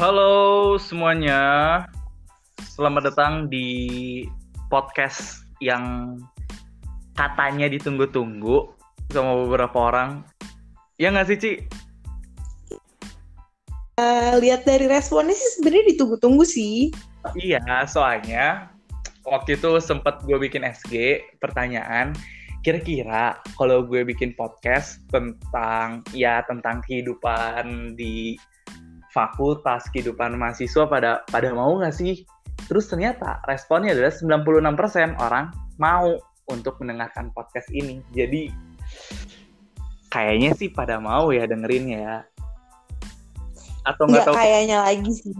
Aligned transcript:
Halo 0.00 0.80
semuanya, 0.80 1.84
selamat 2.56 3.12
datang 3.12 3.52
di 3.52 4.24
podcast 4.72 5.44
yang 5.60 6.16
katanya 7.12 7.68
ditunggu-tunggu 7.68 8.72
sama 9.12 9.44
beberapa 9.44 9.92
orang. 9.92 10.24
Ya 10.96 11.12
nggak 11.12 11.28
sih, 11.28 11.36
Ci? 11.36 11.52
Uh, 14.00 14.40
lihat 14.40 14.64
dari 14.64 14.88
responnya 14.88 15.36
sih 15.36 15.60
sebenarnya 15.60 15.92
ditunggu-tunggu 15.92 16.48
sih. 16.48 16.88
Iya, 17.36 17.60
soalnya 17.84 18.72
waktu 19.28 19.60
itu 19.60 19.84
sempat 19.84 20.24
gue 20.24 20.40
bikin 20.40 20.64
SG 20.64 21.20
pertanyaan 21.44 22.16
kira-kira 22.64 23.36
kalau 23.52 23.84
gue 23.84 24.00
bikin 24.08 24.32
podcast 24.32 25.04
tentang 25.12 26.00
ya 26.16 26.40
tentang 26.48 26.80
kehidupan 26.88 27.96
di 28.00 28.40
fakultas 29.10 29.90
kehidupan 29.90 30.38
mahasiswa 30.38 30.86
pada 30.86 31.26
pada 31.28 31.50
mau 31.50 31.78
nggak 31.78 31.94
sih? 31.94 32.22
Terus 32.70 32.86
ternyata 32.86 33.42
responnya 33.50 33.96
adalah 33.96 34.14
96% 34.14 35.18
orang 35.18 35.50
mau 35.80 36.14
untuk 36.50 36.78
mendengarkan 36.82 37.30
podcast 37.34 37.70
ini. 37.74 38.02
Jadi 38.14 38.50
kayaknya 40.10 40.54
sih 40.58 40.68
pada 40.70 40.98
mau 40.98 41.30
ya 41.30 41.46
dengerin 41.46 41.86
ya. 41.94 42.26
Atau 43.86 44.06
nggak 44.06 44.28
tahu? 44.28 44.34
kayaknya 44.36 44.84
lagi 44.84 45.12
sih. 45.14 45.32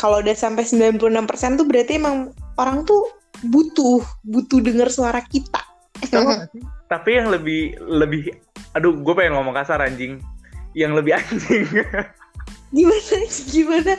Kalau 0.00 0.24
udah 0.24 0.32
sampai 0.32 0.64
96% 0.64 1.60
tuh 1.60 1.66
berarti 1.68 2.00
emang 2.00 2.32
orang 2.56 2.88
tuh 2.88 3.10
butuh 3.44 4.00
butuh 4.24 4.58
denger 4.64 4.88
suara 4.88 5.20
kita. 5.28 5.60
Tapi 6.92 7.10
yang 7.14 7.28
lebih 7.30 7.76
lebih 7.84 8.32
aduh 8.72 8.96
gue 8.96 9.14
pengen 9.14 9.36
ngomong 9.36 9.54
kasar 9.54 9.84
anjing. 9.84 10.18
Yang 10.72 10.92
lebih 11.02 11.12
anjing 11.20 11.66
gimana 12.70 13.16
gimana? 13.50 13.92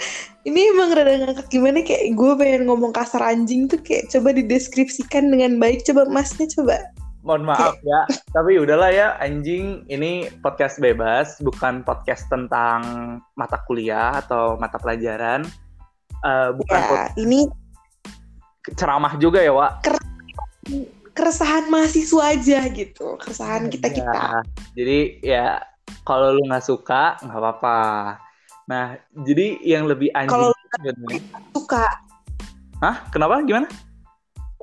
Ini 0.47 0.59
emang 0.73 0.89
rada 0.95 1.13
ngakak 1.21 1.47
gimana? 1.51 1.83
Kayak 1.83 2.15
gue 2.15 2.31
pengen 2.39 2.63
ngomong 2.71 2.95
kasar 2.95 3.21
anjing 3.21 3.67
tuh 3.67 3.77
kayak 3.83 4.09
coba 4.09 4.33
dideskripsikan 4.33 5.29
dengan 5.29 5.59
baik. 5.59 5.83
Coba 5.83 6.07
masnya 6.07 6.47
coba. 6.57 6.79
Mohon 7.21 7.53
maaf 7.53 7.75
ya. 7.85 8.01
Tapi 8.33 8.57
udahlah 8.57 8.89
ya 8.89 9.07
anjing. 9.21 9.85
Ini 9.85 10.41
podcast 10.41 10.81
bebas 10.81 11.37
bukan 11.43 11.85
podcast 11.85 12.25
tentang 12.31 12.81
mata 13.37 13.61
kuliah 13.69 14.17
atau 14.17 14.57
mata 14.57 14.81
pelajaran. 14.81 15.45
Uh, 16.21 16.53
bukan 16.53 16.81
ya, 16.81 17.05
ini 17.17 17.49
ceramah 18.77 19.13
juga 19.17 19.41
ya 19.41 19.53
Wak? 19.53 19.89
Keresahan 21.11 21.69
mahasiswa 21.69 22.23
aja 22.33 22.65
gitu. 22.71 23.19
Keresahan 23.19 23.69
kita 23.69 23.89
kita 23.93 24.09
ya, 24.09 24.41
jadi 24.73 24.99
ya 25.21 25.45
kalau 26.05 26.33
lu 26.33 26.41
nggak 26.49 26.65
suka 26.65 27.17
nggak 27.21 27.39
apa-apa 27.41 27.77
nah 28.71 28.95
jadi 29.27 29.59
yang 29.67 29.91
lebih 29.91 30.07
anjing 30.15 30.31
kalau 30.31 30.55
suka 31.51 31.83
Hah? 32.81 33.05
Kenapa? 33.13 33.45
Gimana? 33.45 33.69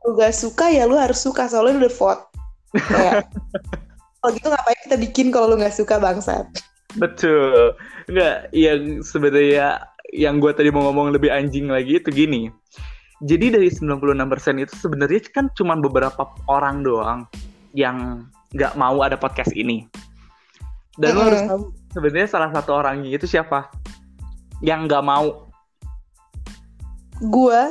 Lu 0.02 0.18
gak 0.18 0.34
suka 0.34 0.66
ya 0.74 0.90
lu 0.90 0.98
harus 0.98 1.22
suka 1.22 1.46
soalnya 1.46 1.78
lu 1.78 1.80
udah 1.86 1.94
vote. 1.94 2.22
kalau 4.18 4.30
gitu 4.34 4.46
ngapain 4.50 4.78
kita 4.82 4.96
bikin 4.98 5.26
kalau 5.30 5.54
lu 5.54 5.56
gak 5.62 5.72
suka 5.72 6.02
bangsat? 6.02 6.44
Betul. 6.98 7.78
Enggak, 8.10 8.50
yang 8.50 9.06
sebenarnya 9.06 9.86
yang 10.10 10.42
gue 10.42 10.50
tadi 10.50 10.74
mau 10.74 10.90
ngomong 10.90 11.14
lebih 11.14 11.30
anjing 11.30 11.70
lagi 11.70 12.02
itu 12.02 12.10
gini. 12.10 12.50
Jadi 13.22 13.54
dari 13.54 13.70
96% 13.70 14.66
itu 14.66 14.74
sebenarnya 14.74 15.22
kan 15.30 15.46
cuma 15.54 15.78
beberapa 15.78 16.26
orang 16.50 16.82
doang 16.82 17.20
yang 17.74 18.26
nggak 18.54 18.74
mau 18.74 18.98
ada 19.06 19.14
podcast 19.14 19.54
ini. 19.54 19.86
Dan 20.98 21.14
mm 21.14 21.18
-hmm. 21.18 21.18
lo 21.18 21.22
harus 21.22 21.42
tahu 21.46 21.62
sebenarnya 21.94 22.28
salah 22.30 22.50
satu 22.50 22.74
orangnya 22.74 23.14
itu 23.14 23.30
siapa? 23.30 23.70
Yang 24.64 24.80
nggak 24.90 25.04
mau. 25.06 25.48
Gua. 27.22 27.70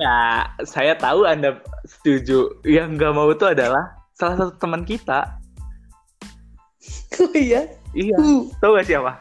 nah, 0.00 0.54
saya 0.62 0.94
tahu 0.96 1.26
Anda 1.26 1.60
setuju. 1.84 2.60
Yang 2.64 2.88
nggak 2.96 3.12
mau 3.12 3.28
itu 3.32 3.44
adalah 3.44 4.00
salah 4.16 4.36
satu 4.36 4.52
teman 4.60 4.84
kita. 4.84 5.40
Oh 7.20 7.34
iya? 7.36 7.68
Iya. 7.92 8.16
Uh. 8.16 8.48
Tahu 8.62 8.80
gak 8.80 8.88
siapa? 8.88 9.12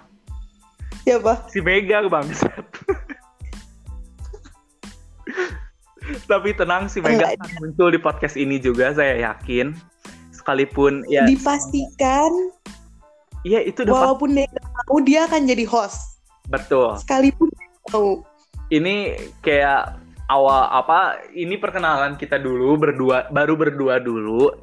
Siapa? 1.04 1.34
Si 1.52 1.60
Mega 1.60 2.06
bangsat. 2.08 2.64
Tapi 6.30 6.50
tenang 6.58 6.90
si 6.90 7.02
Mega 7.04 7.34
akan 7.34 7.50
muncul 7.62 7.90
di 7.92 8.00
podcast 8.00 8.38
ini 8.38 8.62
juga 8.62 8.94
saya 8.94 9.20
yakin. 9.20 9.76
Sekalipun 10.32 11.04
ya 11.12 11.28
dipastikan 11.28 12.32
Iya 13.48 13.64
itu 13.64 13.88
udah 13.88 13.96
walaupun 13.96 14.36
dia 14.36 14.48
tahu 14.52 14.98
dia 15.04 15.20
akan 15.28 15.42
jadi 15.48 15.66
host. 15.68 16.20
Betul. 16.52 17.00
Sekalipun 17.00 17.48
tahu. 17.88 18.24
Ini 18.70 19.18
kayak 19.42 19.98
awal 20.30 20.70
apa 20.70 21.24
ini 21.34 21.58
perkenalan 21.58 22.20
kita 22.20 22.38
dulu 22.38 22.78
berdua 22.78 23.32
baru 23.34 23.58
berdua 23.58 23.98
dulu 23.98 24.54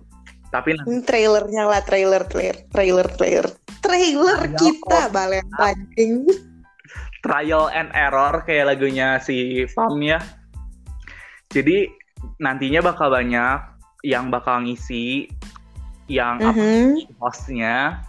tapi 0.54 0.78
nanti... 0.78 1.02
trailernya 1.02 1.66
lah 1.66 1.82
trailer 1.82 2.22
trailer 2.22 2.62
trailer 2.70 3.08
trailer 3.18 3.50
trailer 3.82 4.40
ya, 4.46 4.54
kita 4.62 5.00
balen 5.10 5.42
anjing 5.58 6.22
trial 7.26 7.66
and 7.74 7.90
error 7.98 8.46
kayak 8.46 8.70
lagunya 8.70 9.18
si 9.18 9.66
Fam 9.74 9.98
ya 9.98 10.22
jadi 11.50 11.90
nantinya 12.38 12.80
bakal 12.84 13.10
banyak 13.10 13.58
yang 14.06 14.30
bakal 14.30 14.62
ngisi 14.62 15.30
yang 16.06 16.38
mm 16.38 16.52
-hmm. 16.54 16.86
hostnya. 17.18 18.02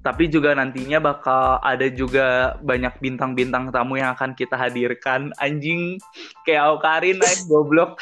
Tapi 0.00 0.32
juga 0.32 0.56
nantinya 0.56 0.96
bakal 0.96 1.60
ada 1.60 1.84
juga 1.92 2.56
banyak 2.64 2.96
bintang-bintang 3.04 3.68
tamu 3.68 4.00
yang 4.00 4.16
akan 4.16 4.32
kita 4.32 4.56
hadirkan. 4.56 5.28
Anjing 5.36 6.00
kayak 6.48 6.72
Aukarin 6.72 7.20
naik 7.20 7.44
goblok. 7.44 8.00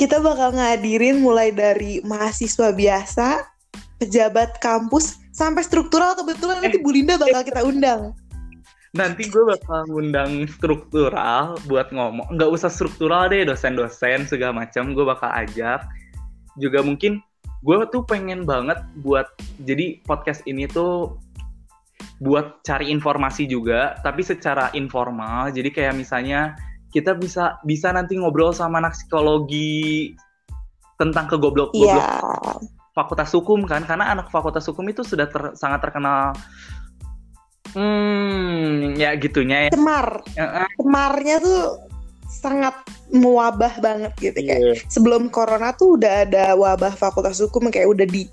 Kita 0.00 0.18
bakal 0.24 0.56
ngadirin 0.56 1.20
mulai 1.20 1.52
dari 1.52 2.00
mahasiswa 2.08 2.72
biasa, 2.72 3.44
pejabat 4.00 4.58
kampus, 4.64 5.20
sampai 5.36 5.60
struktural. 5.60 6.16
Kebetulan 6.16 6.64
nanti 6.64 6.80
Bu 6.80 6.90
Linda 6.90 7.20
bakal 7.20 7.44
kita 7.44 7.60
undang. 7.60 8.16
Nanti 8.92 9.24
gue 9.24 9.44
bakal 9.48 9.88
ngundang 9.88 10.44
struktural 10.52 11.56
buat 11.64 11.88
ngomong. 11.92 12.36
Nggak 12.36 12.50
usah 12.52 12.68
struktural 12.68 13.32
deh 13.32 13.48
dosen-dosen 13.48 14.28
segala 14.28 14.64
macam. 14.64 14.92
Gue 14.92 15.04
bakal 15.08 15.32
ajak. 15.32 15.84
Juga 16.60 16.84
mungkin 16.84 17.24
gue 17.62 17.78
tuh 17.94 18.02
pengen 18.02 18.42
banget 18.42 18.82
buat 19.00 19.30
jadi 19.62 20.02
podcast 20.02 20.42
ini 20.50 20.66
tuh 20.66 21.18
buat 22.18 22.62
cari 22.66 22.90
informasi 22.90 23.46
juga 23.46 23.98
tapi 24.02 24.26
secara 24.26 24.70
informal 24.74 25.54
jadi 25.54 25.70
kayak 25.70 25.94
misalnya 25.94 26.58
kita 26.90 27.14
bisa 27.14 27.62
bisa 27.62 27.94
nanti 27.94 28.18
ngobrol 28.18 28.50
sama 28.50 28.82
anak 28.82 28.98
psikologi 28.98 30.12
tentang 30.98 31.30
kegoblok 31.30 31.70
goblok 31.70 32.02
yeah. 32.02 32.58
fakultas 32.94 33.30
hukum 33.30 33.62
kan 33.62 33.86
karena 33.86 34.10
anak 34.10 34.30
fakultas 34.30 34.66
hukum 34.66 34.86
itu 34.90 35.06
sudah 35.06 35.30
ter, 35.30 35.54
sangat 35.54 35.82
terkenal 35.82 36.34
Hmm, 37.72 38.92
ya 39.00 39.16
gitunya 39.16 39.68
ya. 39.68 39.70
Cemar. 39.72 40.20
Cemarnya 40.76 41.36
tuh 41.40 41.91
sangat 42.32 42.72
mewabah 43.12 43.76
banget 43.84 44.12
gitu 44.16 44.40
yeah. 44.40 44.48
kayak 44.56 44.62
iya. 44.64 44.74
sebelum 44.88 45.28
corona 45.28 45.76
tuh 45.76 46.00
udah 46.00 46.24
ada 46.24 46.56
wabah 46.56 46.96
fakultas 46.96 47.44
hukum 47.44 47.68
kayak 47.68 47.92
udah 47.92 48.06
di 48.08 48.24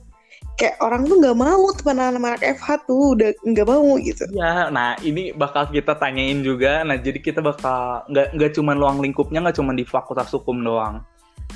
kayak 0.55 0.79
orang 0.83 1.07
tuh 1.07 1.19
nggak 1.19 1.39
mau 1.39 1.71
teman 1.75 2.15
anak 2.15 2.39
FH 2.43 2.87
tuh 2.87 3.15
udah 3.15 3.31
nggak 3.47 3.67
mau 3.67 3.95
gitu. 3.99 4.27
Ya, 4.35 4.67
nah 4.67 4.95
ini 4.99 5.31
bakal 5.31 5.71
kita 5.71 5.95
tanyain 5.95 6.43
juga. 6.43 6.83
Nah 6.83 6.99
jadi 6.99 7.15
kita 7.19 7.39
bakal 7.39 8.03
nggak 8.11 8.35
nggak 8.35 8.51
cuma 8.59 8.75
luang 8.75 8.99
lingkupnya 8.99 9.39
nggak 9.39 9.55
cuma 9.55 9.71
di 9.71 9.87
fakultas 9.87 10.27
hukum 10.35 10.59
doang, 10.59 10.99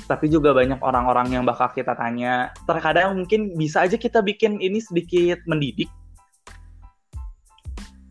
tapi 0.08 0.32
juga 0.32 0.56
banyak 0.56 0.80
orang-orang 0.80 1.36
yang 1.36 1.44
bakal 1.44 1.68
kita 1.68 1.92
tanya. 1.92 2.56
Terkadang 2.64 3.12
mungkin 3.12 3.52
bisa 3.60 3.84
aja 3.84 4.00
kita 4.00 4.24
bikin 4.24 4.56
ini 4.64 4.80
sedikit 4.80 5.44
mendidik 5.44 5.92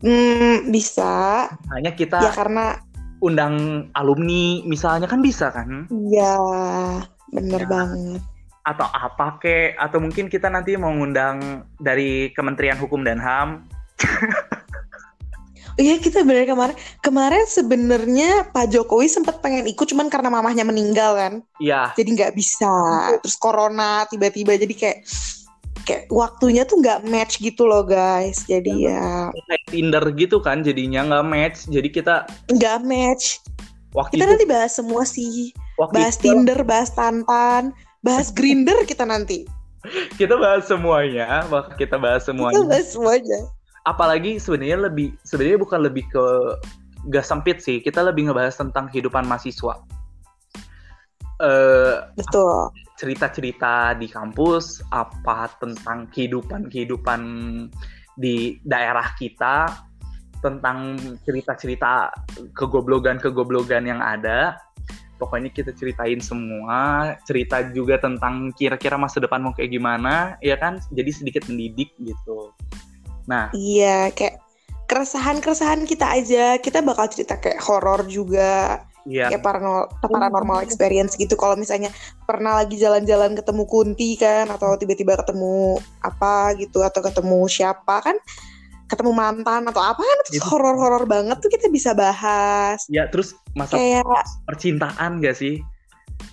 Hmm, 0.04 0.68
bisa. 0.68 1.48
Hanya 1.72 1.96
kita 1.96 2.20
Ya 2.20 2.30
karena 2.36 2.76
undang 3.24 3.88
alumni 3.96 4.60
misalnya 4.68 5.08
kan 5.08 5.24
bisa 5.24 5.48
kan? 5.48 5.88
Iya, 5.88 6.36
bener 7.32 7.64
ya. 7.64 7.68
banget. 7.68 8.20
Atau 8.68 8.84
apa 8.92 9.40
ke? 9.40 9.72
Atau 9.80 10.04
mungkin 10.04 10.28
kita 10.28 10.52
nanti 10.52 10.76
mau 10.76 10.92
ngundang 10.92 11.64
dari 11.80 12.28
Kementerian 12.36 12.76
Hukum 12.76 13.00
dan 13.00 13.16
HAM. 13.16 13.64
Iya 15.74 15.98
kita 15.98 16.22
bener 16.22 16.46
kemarin 16.46 16.76
kemarin 17.02 17.44
sebenarnya 17.50 18.46
Pak 18.54 18.70
Jokowi 18.70 19.10
sempat 19.10 19.42
pengen 19.42 19.66
ikut 19.66 19.82
cuman 19.90 20.06
karena 20.06 20.30
mamahnya 20.30 20.62
meninggal 20.62 21.18
kan. 21.18 21.32
Iya. 21.58 21.90
Jadi 21.98 22.14
nggak 22.14 22.34
bisa. 22.38 22.70
Terus 23.18 23.34
corona 23.34 24.06
tiba-tiba 24.06 24.54
jadi 24.54 24.70
kayak 24.70 24.98
kayak 25.84 26.08
waktunya 26.08 26.64
tuh 26.64 26.80
nggak 26.80 27.04
match 27.06 27.38
gitu 27.38 27.68
loh 27.68 27.84
guys. 27.84 28.42
Jadi 28.48 28.88
ya, 28.88 29.30
ya 29.30 29.42
kayak 29.48 29.64
Tinder 29.70 30.04
gitu 30.16 30.40
kan 30.40 30.64
jadinya 30.64 31.04
nggak 31.04 31.26
match. 31.28 31.58
Jadi 31.68 31.88
kita 31.92 32.24
nggak 32.50 32.78
match. 32.82 33.38
Waktu 33.94 34.18
kita 34.18 34.24
itu, 34.26 34.32
nanti 34.34 34.46
bahas 34.48 34.72
semua 34.74 35.02
sih. 35.06 35.54
Bahas 35.78 36.18
itu, 36.18 36.32
Tinder 36.32 36.60
bahas 36.66 36.90
Tantan 36.90 37.70
bahas 38.04 38.28
Grinder 38.28 38.76
kita 38.84 39.08
nanti. 39.08 39.48
Kita 40.20 40.40
bahas 40.40 40.64
semuanya 40.64 41.44
kita 41.76 42.00
bahas 42.00 42.24
semuanya. 42.24 42.56
Kita 42.56 42.68
bahas 42.72 42.88
semuanya. 42.96 43.40
Apalagi 43.84 44.40
sebenarnya 44.40 44.88
lebih 44.88 45.12
sebenarnya 45.28 45.60
bukan 45.60 45.80
lebih 45.84 46.08
ke 46.08 46.24
gak 47.12 47.20
sempit 47.20 47.60
sih. 47.60 47.84
Kita 47.84 48.00
lebih 48.00 48.32
ngebahas 48.32 48.56
tentang 48.56 48.88
kehidupan 48.88 49.28
mahasiswa. 49.28 49.76
Uh, 51.36 52.00
betul 52.16 52.72
cerita-cerita 53.04 53.92
di 54.00 54.08
kampus 54.08 54.80
apa 54.88 55.52
tentang 55.60 56.08
kehidupan 56.08 56.72
kehidupan 56.72 57.20
di 58.16 58.56
daerah 58.64 59.12
kita 59.20 59.68
tentang 60.40 60.96
cerita-cerita 61.28 62.08
kegoblogan-kegoblogan 62.56 63.84
yang 63.84 64.00
ada. 64.00 64.56
Pokoknya 65.20 65.52
kita 65.52 65.76
ceritain 65.76 66.20
semua 66.20 67.12
cerita 67.28 67.60
juga 67.76 68.00
tentang 68.00 68.52
kira-kira 68.56 68.96
masa 68.96 69.20
depan 69.20 69.44
mau 69.44 69.52
kayak 69.52 69.72
gimana 69.72 70.40
ya 70.40 70.56
kan? 70.56 70.80
Jadi 70.92 71.10
sedikit 71.12 71.44
mendidik 71.48 71.92
gitu. 72.00 72.56
Nah. 73.28 73.52
Iya 73.52 74.12
kayak 74.16 74.40
keresahan-keresahan 74.88 75.84
kita 75.84 76.06
aja. 76.08 76.44
Kita 76.56 76.80
bakal 76.80 77.08
cerita 77.12 77.36
kayak 77.36 77.60
horor 77.64 78.04
juga 78.08 78.84
Iya. 79.04 79.28
kayak 79.28 79.44
paranormal 79.44 79.84
paranormal 80.00 80.58
experience 80.64 81.12
gitu 81.20 81.36
kalau 81.36 81.60
misalnya 81.60 81.92
pernah 82.24 82.56
lagi 82.64 82.80
jalan-jalan 82.80 83.36
ketemu 83.36 83.62
kunti 83.68 84.16
kan 84.16 84.48
atau 84.48 84.80
tiba-tiba 84.80 85.20
ketemu 85.20 85.76
apa 86.00 86.56
gitu 86.56 86.80
atau 86.80 87.04
ketemu 87.04 87.44
siapa 87.44 88.00
kan 88.00 88.16
ketemu 88.88 89.12
mantan 89.12 89.64
atau 89.68 89.80
apa 89.80 90.00
kan 90.00 90.18
itu 90.28 90.40
horor-horor 90.44 91.04
banget 91.08 91.40
tuh 91.40 91.48
kita 91.48 91.72
bisa 91.72 91.96
bahas. 91.96 92.84
Ya 92.92 93.08
terus 93.08 93.32
masa 93.56 93.80
kayak, 93.80 94.04
percintaan 94.44 95.24
gak 95.24 95.36
sih? 95.36 95.64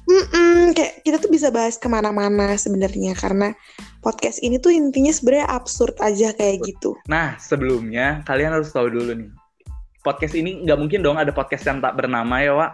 Mm-mm, 0.05 0.75
kayak 0.75 1.01
kita 1.07 1.17
tuh 1.23 1.31
bisa 1.31 1.47
bahas 1.49 1.79
ke 1.79 1.87
mana-mana 1.87 2.53
sebenarnya 2.59 3.15
karena 3.15 3.55
podcast 4.03 4.43
ini 4.43 4.59
tuh 4.59 4.75
intinya 4.75 5.09
sebenarnya 5.09 5.47
absurd 5.47 5.95
aja 6.03 6.35
kayak 6.35 6.67
gitu. 6.67 6.99
Nah 7.07 7.39
sebelumnya 7.39 8.19
kalian 8.27 8.51
harus 8.51 8.75
tahu 8.75 8.91
dulu 8.91 9.15
nih 9.15 9.31
podcast 10.01 10.33
ini 10.33 10.65
nggak 10.65 10.79
mungkin 10.81 11.05
dong 11.05 11.17
ada 11.17 11.29
podcast 11.33 11.65
yang 11.65 11.79
tak 11.81 11.97
bernama 11.97 12.41
ya 12.41 12.53
Wak. 12.57 12.73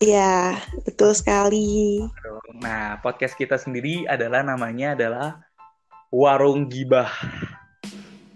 Iya 0.00 0.56
betul 0.88 1.12
sekali. 1.12 2.00
Nah 2.60 2.96
podcast 3.04 3.36
kita 3.36 3.60
sendiri 3.60 4.08
adalah 4.08 4.40
namanya 4.40 4.96
adalah 4.96 5.36
Warung 6.08 6.72
Gibah. 6.72 7.12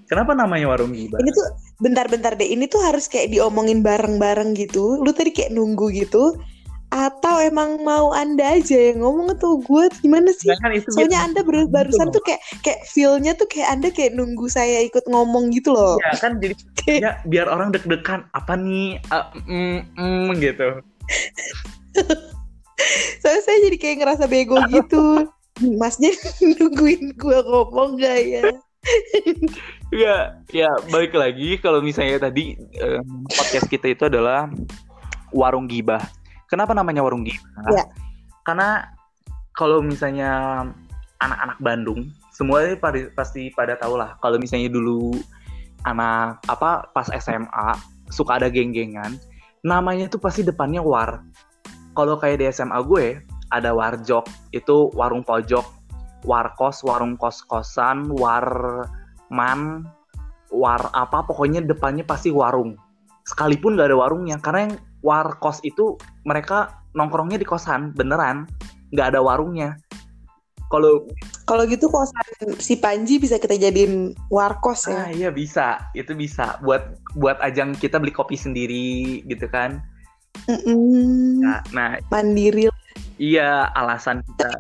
Kenapa 0.05 0.37
namanya 0.37 0.69
warung 0.69 0.93
gibah? 0.93 1.17
Ini 1.17 1.31
tuh 1.33 1.47
bentar-bentar 1.81 2.37
deh. 2.37 2.47
Ini 2.53 2.69
tuh 2.69 2.85
harus 2.85 3.09
kayak 3.09 3.33
diomongin 3.33 3.81
bareng-bareng 3.81 4.53
gitu. 4.53 5.01
Lu 5.01 5.11
tadi 5.17 5.33
kayak 5.33 5.57
nunggu 5.57 5.91
gitu. 5.97 6.37
Atau 6.93 7.43
emang 7.43 7.83
mau 7.83 8.15
anda 8.15 8.61
aja 8.61 8.93
yang 8.93 9.03
ngomong 9.03 9.35
tuh 9.41 9.59
gue 9.67 9.91
gimana 9.99 10.31
sih? 10.31 10.53
Itu 10.53 10.95
Soalnya 10.95 11.27
anda 11.27 11.43
baru 11.43 11.67
barusan 11.67 12.15
tuh 12.15 12.23
kayak 12.23 12.41
kayak 12.63 12.87
feelnya 12.87 13.35
tuh 13.35 13.51
kayak 13.51 13.69
anda 13.73 13.89
kayak 13.91 14.15
nunggu 14.15 14.47
saya 14.47 14.85
ikut 14.87 15.03
ngomong 15.11 15.51
gitu 15.51 15.75
loh. 15.75 15.99
Ya 16.01 16.15
kan 16.21 16.39
jadi 16.39 16.55
ya, 17.05 17.13
biar 17.27 17.51
orang 17.51 17.75
deg-degan 17.75 18.29
apa 18.37 18.55
nih 18.55 19.01
uh, 19.11 19.27
mm, 19.49 19.79
mm, 19.97 20.29
gitu. 20.39 20.69
Soalnya 23.23 23.43
saya 23.43 23.59
jadi 23.71 23.77
kayak 23.81 23.97
ngerasa 24.05 24.25
bego 24.31 24.59
gitu. 24.71 25.27
Masnya 25.81 26.11
nungguin 26.43 27.15
gue 27.15 27.39
ngomong 27.47 28.03
gak 28.03 28.21
ya? 28.27 28.43
ya 29.89 30.37
ya 30.53 30.69
balik 30.93 31.17
lagi 31.17 31.57
kalau 31.57 31.81
misalnya 31.81 32.29
tadi 32.29 32.53
um, 32.85 33.25
podcast 33.25 33.65
kita 33.71 33.97
itu 33.97 34.05
adalah 34.11 34.51
warung 35.33 35.65
gibah 35.65 36.05
kenapa 36.51 36.73
namanya 36.77 37.05
warung 37.05 37.25
gibah 37.25 37.73
ya. 37.73 37.85
karena 38.45 38.89
kalau 39.55 39.81
misalnya 39.81 40.65
anak-anak 41.23 41.59
Bandung 41.63 42.11
semuanya 42.35 42.75
pasti 43.15 43.55
pada 43.55 43.79
tahu 43.79 43.95
lah. 43.95 44.19
Kalau 44.19 44.37
misalnya 44.43 44.69
dulu 44.75 45.15
anak 45.87 46.43
apa 46.51 46.91
pas 46.91 47.07
SMA 47.15 47.69
suka 48.11 48.43
ada 48.43 48.51
geng-gengan 48.51 49.15
namanya 49.63 50.11
tuh 50.11 50.21
pasti 50.21 50.43
depannya 50.43 50.83
war. 50.83 51.23
Kalau 51.95 52.19
kayak 52.19 52.43
di 52.43 52.47
SMA 52.51 52.75
gue 52.85 53.23
ada 53.55 53.71
warjok 53.71 54.27
itu 54.51 54.91
warung 54.99 55.23
pojok. 55.23 55.63
Warkos, 56.25 56.81
warung 56.89 57.21
kos-kosan, 57.21 58.09
warman, 58.17 59.85
war 60.49 60.83
apa 60.97 61.21
pokoknya 61.29 61.61
depannya 61.61 62.03
pasti 62.03 62.33
warung. 62.33 62.81
Sekalipun 63.29 63.77
gak 63.77 63.93
ada 63.93 63.97
warungnya 64.01 64.41
karena 64.41 64.69
yang 64.69 64.75
warkos 65.05 65.61
itu 65.61 66.01
mereka 66.25 66.81
nongkrongnya 66.97 67.37
di 67.37 67.45
kosan 67.45 67.93
beneran, 67.93 68.49
nggak 68.97 69.15
ada 69.15 69.21
warungnya. 69.21 69.77
Kalau 70.73 71.05
kalau 71.45 71.69
gitu 71.69 71.93
kosan 71.93 72.57
si 72.57 72.81
Panji 72.81 73.21
bisa 73.21 73.37
kita 73.37 73.61
jadiin 73.61 74.17
warkos 74.33 74.89
ya? 74.89 75.07
Ah, 75.07 75.11
iya 75.13 75.29
bisa, 75.29 75.93
itu 75.93 76.17
bisa 76.17 76.57
buat 76.65 76.97
buat 77.21 77.37
ajang 77.45 77.77
kita 77.77 78.01
beli 78.01 78.17
kopi 78.17 78.35
sendiri 78.35 79.21
gitu 79.29 79.45
kan. 79.53 79.85
Mm 80.49 80.59
-mm. 80.65 80.83
Nah, 81.45 81.61
nah, 81.71 81.91
mandiri. 82.11 82.73
Iya, 83.21 83.71
alasan 83.79 84.25
kita. 84.27 84.51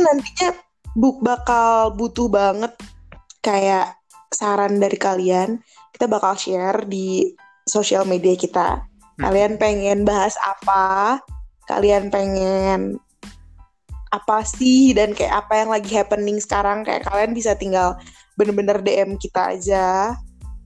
nantinya 0.00 0.56
bu 0.96 1.20
bakal 1.20 1.92
butuh 1.92 2.32
banget 2.32 2.72
kayak 3.44 3.98
saran 4.32 4.80
dari 4.80 4.96
kalian. 4.96 5.60
Kita 5.92 6.08
bakal 6.08 6.38
share 6.40 6.88
di 6.88 7.36
sosial 7.66 8.08
media 8.08 8.32
kita. 8.38 8.95
Hmm. 9.16 9.22
Kalian 9.28 9.52
pengen 9.56 10.04
bahas 10.04 10.36
apa? 10.44 11.18
Kalian 11.66 12.12
pengen 12.12 13.00
apa 14.12 14.44
sih 14.46 14.92
dan 14.92 15.12
kayak 15.16 15.44
apa 15.44 15.64
yang 15.64 15.70
lagi 15.72 15.90
happening 15.96 16.36
sekarang? 16.36 16.84
Kayak 16.84 17.08
kalian 17.08 17.32
bisa 17.32 17.56
tinggal 17.56 17.96
bener-bener 18.36 18.84
DM 18.84 19.16
kita 19.16 19.56
aja 19.56 20.14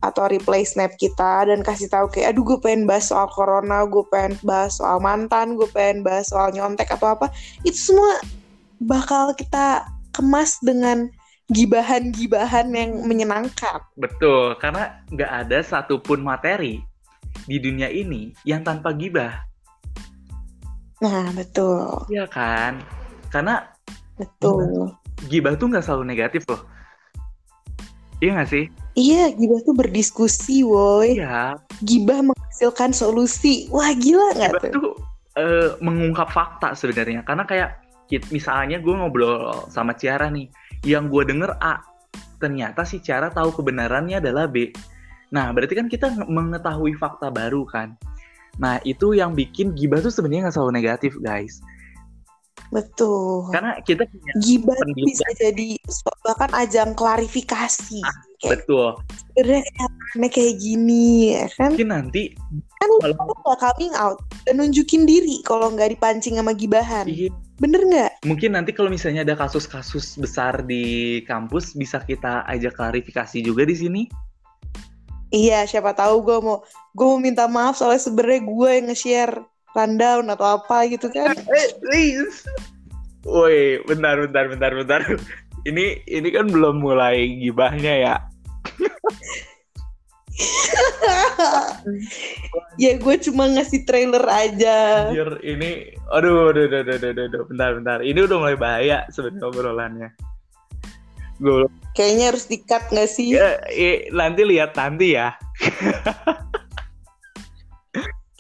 atau 0.01 0.27
replay 0.27 0.65
snap 0.65 0.97
kita 0.97 1.45
dan 1.45 1.61
kasih 1.61 1.87
tahu 1.93 2.09
kayak 2.09 2.33
aduh 2.33 2.43
gue 2.43 2.59
pengen 2.59 2.89
bahas 2.91 3.13
soal 3.13 3.31
corona, 3.31 3.87
gue 3.87 4.03
pengen 4.11 4.35
bahas 4.43 4.81
soal 4.81 4.99
mantan, 4.99 5.55
gue 5.55 5.69
pengen 5.71 6.03
bahas 6.03 6.27
soal 6.27 6.51
nyontek 6.51 6.91
atau 6.91 7.15
apa. 7.15 7.31
Itu 7.63 7.95
semua 7.95 8.19
bakal 8.83 9.37
kita 9.37 9.87
kemas 10.11 10.59
dengan 10.65 11.07
gibahan-gibahan 11.53 12.73
yang 12.73 13.05
menyenangkan. 13.07 13.83
Betul, 13.99 14.57
karena 14.59 15.03
nggak 15.13 15.33
ada 15.47 15.59
satupun 15.61 16.23
materi 16.23 16.90
di 17.51 17.59
dunia 17.59 17.91
ini 17.91 18.31
yang 18.47 18.63
tanpa 18.63 18.95
gibah. 18.95 19.43
Nah, 21.03 21.35
betul. 21.35 22.07
Iya 22.07 22.31
kan? 22.31 22.79
Karena 23.35 23.67
betul. 24.15 24.95
Gibah 25.27 25.59
tuh 25.59 25.75
nggak 25.75 25.83
selalu 25.83 26.15
negatif 26.15 26.47
loh. 26.47 26.63
Iya 28.23 28.39
nggak 28.39 28.51
sih? 28.53 28.65
Iya, 28.95 29.35
gibah 29.35 29.59
tuh 29.67 29.75
berdiskusi, 29.75 30.63
woi. 30.63 31.19
Iya. 31.19 31.59
Gibah 31.83 32.23
menghasilkan 32.23 32.95
solusi. 32.95 33.67
Wah, 33.75 33.91
gila 33.99 34.37
nggak 34.37 34.53
tuh? 34.61 34.71
tuh 34.77 34.93
uh, 35.41 35.75
mengungkap 35.83 36.31
fakta 36.31 36.77
sebenarnya. 36.79 37.27
Karena 37.27 37.49
kayak 37.49 37.81
misalnya 38.31 38.79
gue 38.79 38.95
ngobrol 38.95 39.67
sama 39.73 39.97
Ciara 39.97 40.29
nih, 40.29 40.53
yang 40.85 41.09
gue 41.09 41.23
denger 41.25 41.57
A, 41.65 41.81
ternyata 42.37 42.85
si 42.85 43.01
Ciara 43.01 43.33
tahu 43.33 43.57
kebenarannya 43.57 44.21
adalah 44.21 44.47
B. 44.47 44.69
Nah, 45.31 45.55
berarti 45.55 45.75
kan 45.79 45.87
kita 45.87 46.11
mengetahui 46.27 46.99
fakta 46.99 47.31
baru 47.31 47.63
kan. 47.67 47.95
Nah, 48.59 48.83
itu 48.83 49.15
yang 49.15 49.33
bikin 49.35 49.73
gibah 49.79 50.03
tuh 50.03 50.11
sebenarnya 50.11 50.51
nggak 50.51 50.57
selalu 50.59 50.73
negatif, 50.75 51.15
guys. 51.23 51.63
Betul. 52.71 53.51
Karena 53.51 53.83
kita 53.83 54.07
punya 54.07 54.33
gibah 54.47 54.79
bisa 54.95 55.27
jadi 55.43 55.75
bahkan 56.23 56.51
ajang 56.55 56.95
klarifikasi. 56.95 58.03
Ah, 58.07 58.15
kayak, 58.43 58.63
betul. 58.63 58.89
Sebenarnya 59.35 60.29
kayak 60.31 60.55
gini, 60.59 61.35
ya 61.35 61.47
kan? 61.59 61.75
Mungkin 61.75 61.89
nanti 61.91 62.23
kan 62.79 62.91
kalau 63.03 63.35
nggak 63.43 63.59
coming 63.59 63.95
out 63.99 64.19
dan 64.47 64.63
nunjukin 64.63 65.03
diri 65.03 65.43
kalau 65.43 65.71
nggak 65.75 65.99
dipancing 65.99 66.39
sama 66.39 66.55
gibahan. 66.55 67.11
Iya 67.11 67.31
Bener 67.61 67.85
nggak? 67.85 68.25
Mungkin 68.25 68.57
nanti 68.57 68.73
kalau 68.73 68.89
misalnya 68.89 69.21
ada 69.21 69.37
kasus-kasus 69.37 70.17
besar 70.17 70.65
di 70.65 71.21
kampus, 71.29 71.77
bisa 71.77 72.01
kita 72.01 72.49
ajak 72.49 72.73
klarifikasi 72.73 73.45
juga 73.45 73.69
di 73.69 73.77
sini. 73.77 74.03
Iya, 75.31 75.63
siapa 75.67 75.95
tahu 75.95 76.23
gue 76.27 76.39
mau 76.43 76.59
gue 76.91 77.07
mau 77.07 77.23
minta 77.23 77.47
maaf 77.47 77.79
soalnya 77.79 78.03
sebenarnya 78.03 78.43
gue 78.51 78.71
yang 78.75 78.87
nge-share 78.91 79.35
rundown 79.79 80.27
atau 80.35 80.59
apa 80.59 80.91
gitu 80.91 81.07
kan. 81.11 81.35
Eh, 81.55 81.71
please. 81.79 82.43
Woi, 83.23 83.79
bentar, 83.87 84.19
bentar, 84.19 84.51
bentar, 84.51 84.75
bentar. 84.75 85.01
Ini 85.69 86.01
ini 86.09 86.29
kan 86.33 86.49
belum 86.51 86.81
mulai 86.83 87.39
gibahnya 87.39 87.95
ya. 88.01 88.17
ya 92.83 92.97
gue 92.97 93.17
cuma 93.29 93.45
ngasih 93.53 93.85
trailer 93.85 94.25
aja. 94.25 95.13
Anjir, 95.13 95.37
ini 95.45 95.93
aduh, 96.11 96.49
aduh, 96.51 96.65
aduh, 96.67 96.81
aduh, 96.81 96.97
aduh, 96.97 97.25
aduh, 97.29 97.45
bentar, 97.47 97.71
bentar. 97.77 98.01
Ini 98.01 98.25
udah 98.25 98.37
mulai 98.41 98.57
bahaya 98.57 99.05
sebenarnya 99.13 99.47
obrolannya. 99.47 100.09
Gue 101.41 101.67
kayaknya 101.97 102.31
harus 102.31 102.45
dikat 102.47 102.87
nggak 102.93 103.11
sih? 103.11 103.35
Ya, 103.35 103.59
eh, 103.73 104.13
nanti 104.15 104.45
lihat 104.47 104.77
nanti 104.77 105.17
ya. 105.17 105.35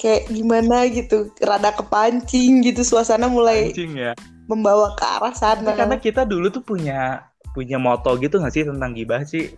Kayak 0.00 0.32
gimana 0.32 0.88
gitu, 0.88 1.28
rada 1.44 1.76
kepancing 1.76 2.64
gitu 2.64 2.80
suasana 2.80 3.28
mulai 3.28 3.68
Pancing 3.68 4.00
ya. 4.00 4.12
membawa 4.48 4.96
ke 4.96 5.04
arah 5.04 5.36
sana. 5.36 5.76
Karena 5.76 6.00
kita 6.00 6.24
dulu 6.24 6.48
tuh 6.48 6.64
punya 6.64 7.28
punya 7.52 7.76
moto 7.76 8.16
gitu 8.16 8.40
nggak 8.40 8.54
sih 8.54 8.64
tentang 8.64 8.96
gibah 8.96 9.20
sih? 9.28 9.52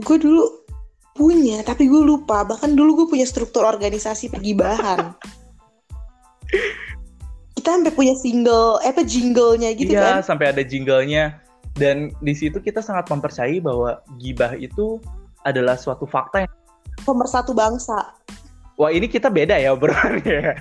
gue 0.00 0.16
dulu 0.16 0.64
punya 1.12 1.60
tapi 1.60 1.84
gue 1.84 2.00
lupa 2.00 2.40
bahkan 2.48 2.72
dulu 2.72 3.04
gue 3.04 3.06
punya 3.12 3.28
struktur 3.28 3.68
organisasi 3.68 4.32
pergibahan 4.32 5.12
kita 7.72 7.88
sampai 7.88 7.96
punya 7.96 8.14
single 8.20 8.76
eh, 8.84 8.92
apa 8.92 9.00
jinglenya 9.00 9.72
gitu 9.72 9.96
iya, 9.96 10.20
kan? 10.20 10.20
sampai 10.20 10.52
ada 10.52 10.60
jinglenya. 10.60 11.40
Dan 11.72 12.12
di 12.20 12.36
situ 12.36 12.60
kita 12.60 12.84
sangat 12.84 13.08
mempercayai 13.08 13.64
bahwa 13.64 14.04
gibah 14.20 14.52
itu 14.60 15.00
adalah 15.48 15.80
suatu 15.80 16.04
fakta 16.04 16.44
yang 16.44 16.52
pemersatu 17.08 17.56
bangsa. 17.56 18.12
Wah 18.76 18.92
ini 18.92 19.08
kita 19.08 19.32
beda 19.32 19.56
ya 19.56 19.72
obrolannya 19.72 20.52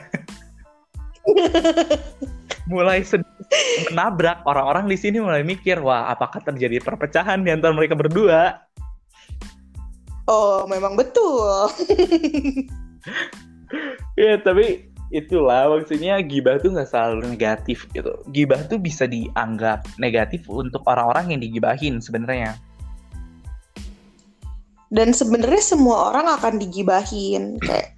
mulai 2.71 3.03
sedikit 3.03 3.91
menabrak. 3.91 4.39
Orang-orang 4.47 4.87
di 4.87 4.95
sini 4.95 5.19
mulai 5.19 5.43
mikir 5.43 5.83
wah 5.83 6.07
apakah 6.07 6.39
terjadi 6.39 6.79
perpecahan 6.79 7.43
di 7.43 7.51
antara 7.51 7.75
mereka 7.75 7.99
berdua? 7.99 8.55
Oh, 10.31 10.63
memang 10.63 10.95
betul. 10.95 11.67
ya, 14.21 14.39
tapi 14.39 14.90
itulah 15.11 15.67
maksudnya 15.67 16.17
gibah 16.23 16.57
tuh 16.57 16.71
nggak 16.73 16.87
selalu 16.87 17.35
negatif 17.35 17.85
gitu. 17.91 18.15
Gibah 18.31 18.63
tuh 18.71 18.79
bisa 18.79 19.05
dianggap 19.05 19.83
negatif 19.99 20.47
untuk 20.47 20.81
orang-orang 20.87 21.35
yang 21.35 21.41
digibahin 21.43 21.99
sebenarnya. 21.99 22.55
Dan 24.91 25.15
sebenarnya 25.15 25.63
semua 25.63 26.11
orang 26.11 26.27
akan 26.35 26.59
digibahin 26.59 27.55
kayak 27.63 27.95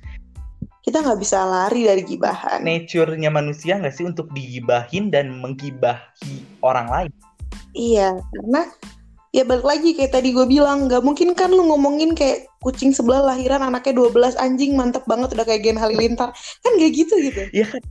kita 0.83 0.99
nggak 0.99 1.21
bisa 1.21 1.41
lari 1.47 1.87
dari 1.87 2.03
gibahan. 2.03 2.59
Nature-nya 2.61 3.31
manusia 3.31 3.79
nggak 3.79 3.95
sih 3.95 4.05
untuk 4.05 4.29
digibahin 4.35 5.09
dan 5.09 5.31
menggibahi 5.39 6.61
orang 6.61 6.87
lain? 6.91 7.11
Iya, 7.73 8.13
karena 8.19 8.69
ya 9.33 9.41
balik 9.41 9.65
lagi 9.65 9.97
kayak 9.97 10.13
tadi 10.13 10.29
gue 10.29 10.45
bilang 10.45 10.85
nggak 10.85 11.01
mungkin 11.01 11.33
kan 11.33 11.49
lu 11.49 11.65
ngomongin 11.65 12.13
kayak 12.13 12.45
kucing 12.61 12.93
sebelah 12.93 13.33
lahiran 13.33 13.65
anaknya 13.65 13.97
12 13.97 14.37
anjing 14.37 14.77
mantep 14.77 15.03
banget 15.09 15.33
udah 15.33 15.43
kayak 15.43 15.65
Gen 15.65 15.75
Halilintar. 15.81 16.31
Kan 16.61 16.71
gak 16.77 16.93
gitu 16.93 17.17
gitu. 17.17 17.41
Iya 17.49 17.65
kan? 17.73 17.81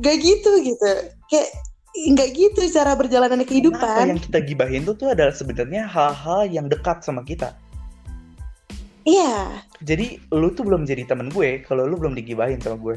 Gak 0.00 0.16
gitu 0.22 0.50
gitu. 0.62 0.90
Kayak 1.28 1.50
nggak 1.94 2.30
gitu 2.34 2.60
cara 2.74 2.98
berjalannya 2.98 3.46
kehidupan. 3.46 3.78
Kenapa 3.78 4.10
yang 4.10 4.22
kita 4.22 4.38
gibahin 4.42 4.82
tuh 4.82 4.98
tuh 4.98 5.08
adalah 5.14 5.30
sebenarnya 5.30 5.86
hal-hal 5.86 6.46
yang 6.50 6.66
dekat 6.66 7.02
sama 7.06 7.22
kita. 7.22 7.54
Iya. 9.06 9.62
Jadi 9.84 10.18
lu 10.32 10.50
tuh 10.50 10.64
belum 10.64 10.88
jadi 10.88 11.06
temen 11.06 11.30
gue 11.30 11.62
kalau 11.62 11.86
lu 11.86 11.94
belum 11.94 12.16
digibahin 12.18 12.58
sama 12.58 12.80
gue. 12.80 12.96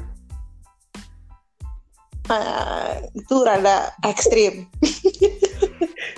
Uh, 2.27 3.08
itu 3.16 3.39
rada 3.39 3.96
ekstrim 4.04 4.68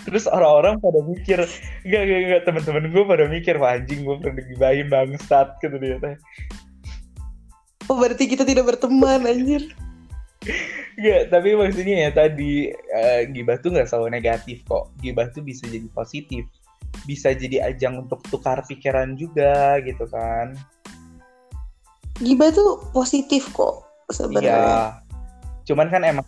terus 0.10 0.26
orang-orang 0.26 0.82
pada 0.82 1.00
mikir 1.06 1.40
gak 1.86 2.04
gak 2.10 2.22
gak 2.26 2.42
teman-teman 2.50 2.90
gue 2.90 3.04
pada 3.06 3.26
mikir 3.30 3.56
wah 3.62 3.78
anjing 3.78 4.02
gue 4.02 4.16
pernah 4.18 4.36
digibahin 4.42 4.88
bangsat 4.90 5.62
gitu 5.62 5.78
dia 5.78 6.02
teh 6.02 6.18
oh 7.86 7.98
berarti 8.02 8.26
kita 8.26 8.42
tidak 8.42 8.66
berteman 8.66 9.30
anjir 9.30 9.70
Gak, 11.00 11.32
tapi 11.32 11.56
maksudnya 11.56 12.08
ya 12.08 12.12
tadi 12.12 12.72
uh, 12.72 13.24
gibah 13.32 13.56
tuh 13.60 13.72
nggak 13.72 13.88
selalu 13.88 14.20
negatif 14.20 14.64
kok. 14.68 14.92
Gibah 15.00 15.32
tuh 15.32 15.44
bisa 15.44 15.64
jadi 15.68 15.88
positif, 15.96 16.44
bisa 17.08 17.32
jadi 17.32 17.72
ajang 17.72 18.04
untuk 18.08 18.20
tukar 18.28 18.60
pikiran 18.68 19.16
juga 19.16 19.80
gitu 19.84 20.04
kan. 20.12 20.56
Gibah 22.20 22.52
tuh 22.52 22.84
positif 22.92 23.48
kok 23.56 23.88
sebenarnya. 24.12 24.60
Iya. 24.60 24.76
Cuman 25.72 25.88
kan 25.88 26.04
emang 26.04 26.28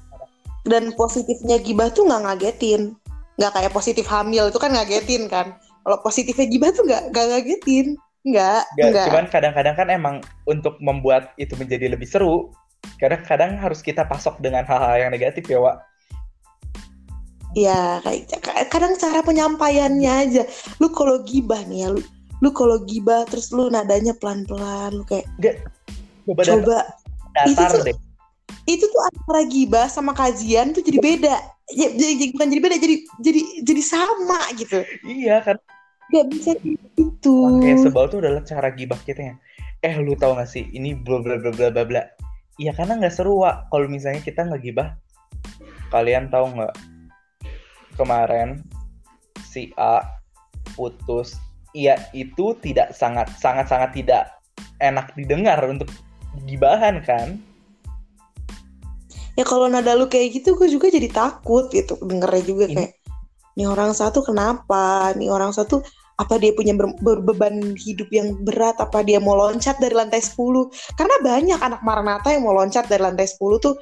dan 0.62 0.94
positifnya 0.94 1.58
gibah 1.58 1.90
tuh 1.90 2.06
nggak 2.06 2.22
ngagetin 2.22 2.94
nggak 3.40 3.52
kayak 3.56 3.72
positif 3.72 4.06
hamil 4.08 4.52
itu 4.52 4.60
kan 4.60 4.72
ngagetin 4.74 5.28
kan. 5.32 5.56
Kalau 5.82 5.98
positifnya 6.04 6.46
gibah 6.50 6.70
tuh 6.76 6.84
nggak 6.88 7.04
nggak 7.14 7.26
ngagetin? 7.32 7.88
Nggak 8.22 8.62
nggak 8.78 9.06
cuman 9.10 9.26
kadang-kadang 9.30 9.76
kan 9.76 9.88
emang 9.90 10.16
untuk 10.46 10.78
membuat 10.78 11.34
itu 11.42 11.58
menjadi 11.58 11.90
lebih 11.90 12.06
seru 12.06 12.54
kadang-kadang 12.98 13.58
harus 13.58 13.82
kita 13.82 14.06
pasok 14.06 14.38
dengan 14.42 14.66
hal-hal 14.66 15.10
yang 15.10 15.12
negatif 15.14 15.46
ya 15.50 15.58
Wak. 15.62 15.78
Ya 17.52 18.00
kayak 18.06 18.72
kadang 18.72 18.96
cara 18.96 19.26
penyampaiannya 19.26 20.12
aja. 20.12 20.44
Lu 20.80 20.88
kalau 20.94 21.20
gibah 21.26 21.60
nih 21.68 21.86
ya 21.86 21.90
lu 21.92 22.02
lu 22.42 22.50
kalau 22.50 22.82
gibah 22.82 23.24
terus 23.30 23.54
lu 23.54 23.70
nadanya 23.70 24.18
pelan-pelan 24.18 24.98
lu 24.98 25.06
kayak 25.06 25.30
Gak, 25.38 25.62
coba, 26.26 26.42
coba. 26.42 26.80
datar 27.38 27.48
itu 27.48 27.64
tuh, 27.70 27.82
deh. 27.86 27.98
itu 28.66 28.86
tuh 28.90 29.02
antara 29.14 29.42
gibah 29.46 29.86
sama 29.88 30.12
kajian 30.18 30.74
tuh 30.74 30.82
jadi 30.82 30.98
beda 31.00 31.38
ya, 31.74 31.88
jadi 31.96 32.32
bukan 32.36 32.48
jadi 32.52 32.62
beda 32.62 32.78
jadi 32.78 32.96
jadi 33.24 33.42
jadi 33.66 33.82
sama 33.84 34.40
gitu. 34.56 34.84
Iya 35.08 35.42
kan? 35.44 35.58
Gak 36.12 36.26
bisa 36.28 36.52
gitu. 36.62 37.64
Kayak 37.64 37.88
sebal 37.88 38.06
tuh 38.12 38.20
adalah 38.20 38.44
cara 38.44 38.70
gibah 38.76 39.00
kita 39.04 39.22
ya. 39.32 39.36
Eh 39.82 39.96
lu 39.98 40.14
tau 40.20 40.36
gak 40.36 40.52
sih 40.52 40.68
ini 40.76 40.94
bla 40.94 41.24
bla 41.24 41.40
bla 41.40 41.52
bla 41.56 41.72
bla 41.72 41.84
bla. 41.88 42.04
Iya 42.62 42.76
karena 42.78 43.00
nggak 43.00 43.16
seru 43.16 43.42
wa 43.42 43.66
kalau 43.74 43.90
misalnya 43.90 44.22
kita 44.22 44.46
nggak 44.46 44.62
gibah 44.62 44.94
kalian 45.90 46.30
tahu 46.30 46.52
nggak 46.54 46.76
kemarin 47.98 48.62
si 49.42 49.74
A 49.80 50.04
putus. 50.78 51.40
Iya 51.72 51.98
itu 52.12 52.54
tidak 52.60 52.92
sangat 52.94 53.32
sangat 53.40 53.72
sangat 53.72 53.96
tidak 53.96 54.36
enak 54.84 55.10
didengar 55.16 55.58
untuk 55.64 55.88
gibahan 56.46 57.00
kan 57.02 57.40
ya 59.40 59.44
kalau 59.48 59.68
nada 59.72 59.96
lu 59.96 60.08
kayak 60.12 60.42
gitu 60.42 60.56
gue 60.60 60.68
juga 60.68 60.92
jadi 60.92 61.08
takut 61.12 61.72
gitu. 61.72 61.96
Dengernya 62.04 62.44
juga 62.44 62.66
kayak 62.68 62.92
ini 63.60 63.64
orang 63.68 63.92
satu 63.92 64.24
kenapa? 64.24 65.12
Nih 65.16 65.28
orang 65.28 65.52
satu 65.52 65.84
apa 66.20 66.38
dia 66.38 66.54
punya 66.54 66.72
ber 66.78 67.20
beban 67.24 67.76
hidup 67.76 68.08
yang 68.14 68.38
berat? 68.44 68.80
Apa 68.80 69.04
dia 69.04 69.20
mau 69.20 69.36
loncat 69.36 69.80
dari 69.82 69.96
lantai 69.96 70.24
10 70.24 70.38
karena 70.96 71.16
banyak 71.24 71.60
anak 71.60 71.82
Maranatha 71.84 72.30
yang 72.32 72.48
mau 72.48 72.56
loncat 72.56 72.88
dari 72.88 73.04
lantai 73.04 73.28
10 73.28 73.40
tuh 73.60 73.76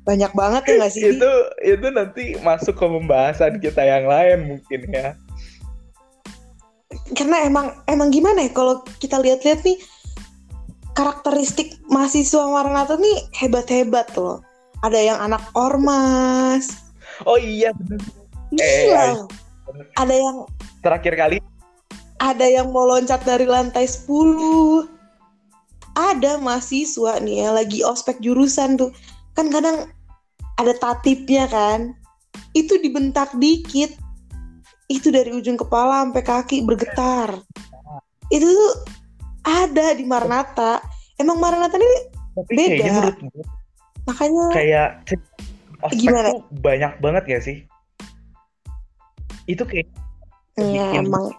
banyak 0.00 0.32
banget 0.32 0.62
ya 0.64 0.74
gak 0.80 0.92
sih 0.96 1.02
itu 1.12 1.30
itu 1.60 1.86
nanti 1.92 2.24
masuk 2.40 2.72
ke 2.72 2.86
pembahasan 2.88 3.60
kita 3.60 3.84
yang 3.84 4.08
lain 4.08 4.38
mungkin 4.56 4.80
ya. 4.90 5.14
Karena 7.14 7.46
emang 7.46 7.66
emang 7.86 8.10
gimana 8.10 8.46
ya 8.46 8.50
kalau 8.50 8.82
kita 8.98 9.18
lihat-lihat 9.22 9.62
nih 9.62 9.78
karakteristik 10.94 11.78
mahasiswa 11.86 12.46
Maranatha 12.50 12.98
nih 12.98 13.30
hebat-hebat 13.38 14.10
loh 14.18 14.42
ada 14.84 14.98
yang 14.98 15.18
anak 15.20 15.42
ormas. 15.52 16.90
Oh 17.28 17.36
iya 17.36 17.72
benar 17.76 18.00
eh, 18.58 19.14
ada 19.94 20.14
yang 20.14 20.36
terakhir 20.82 21.14
kali. 21.14 21.38
Ada 22.20 22.44
yang 22.44 22.68
mau 22.74 22.84
loncat 22.84 23.24
dari 23.24 23.48
lantai 23.48 23.88
10 23.88 24.88
ada 25.96 26.38
mahasiswa 26.38 27.18
nih 27.20 27.44
ya 27.44 27.48
lagi 27.52 27.80
ospek 27.80 28.20
jurusan 28.20 28.76
tuh. 28.76 28.92
Kan 29.32 29.48
kadang 29.48 29.88
ada 30.60 30.72
tatipnya 30.76 31.48
kan. 31.48 31.96
Itu 32.52 32.76
dibentak 32.82 33.32
dikit. 33.40 33.96
Itu 34.90 35.14
dari 35.14 35.30
ujung 35.32 35.56
kepala 35.56 36.02
sampai 36.04 36.24
kaki 36.24 36.56
bergetar. 36.66 37.40
Itu 38.28 38.46
tuh 38.46 38.72
ada 39.46 39.96
di 39.96 40.04
Maranata 40.04 40.82
emang 41.16 41.40
Maranata 41.40 41.76
ini 41.76 42.00
beda 42.52 43.16
makanya 44.08 44.44
kayak 44.52 44.90
gimana? 45.96 46.28
tuh 46.36 46.44
banyak 46.60 46.92
banget 47.00 47.22
gak 47.26 47.44
sih? 47.44 47.56
Itu 49.48 49.64
kayak 49.64 49.88
ya, 50.60 51.00
emang. 51.00 51.32